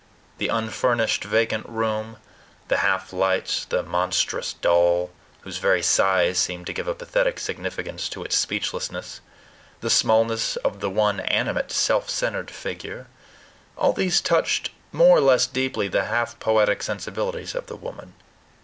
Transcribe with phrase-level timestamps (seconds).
[0.39, 2.17] The unfurnished vacant room,
[2.69, 8.09] the half lights, the monstrous doll, whose very size seemed to give a pathetic significance
[8.09, 9.21] to its speechlessness,
[9.81, 13.09] the smallness of the one animate, self centered figure
[13.77, 18.15] all these touched more or less deeply the half poetic sensibilities of the woman.